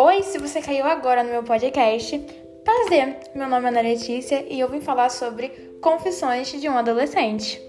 [0.00, 2.16] Oi, se você caiu agora no meu podcast,
[2.62, 3.16] prazer.
[3.34, 5.48] Meu nome é Ana Letícia e eu vim falar sobre
[5.82, 7.60] Confissões de um Adolescente.